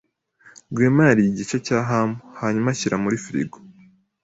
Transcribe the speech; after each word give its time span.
Rwema 0.71 1.03
yariye 1.09 1.29
igice 1.31 1.57
cya 1.65 1.77
ham, 1.89 2.09
hanyuma 2.39 2.67
ashyira 2.73 2.95
muri 3.03 3.17
firigo. 3.23 3.57